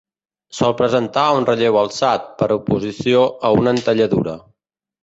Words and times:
Sol 0.59 0.73
presentar 0.79 1.25
un 1.41 1.45
relleu 1.51 1.77
alçat, 1.83 2.27
per 2.41 2.51
oposició 2.59 3.23
a 3.51 3.57
una 3.61 3.77
entalladura. 3.79 4.39